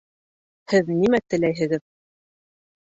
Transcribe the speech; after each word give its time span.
Һеҙ 0.73 0.89
нимә 1.03 1.21
теләйһегеҙ? 1.35 1.87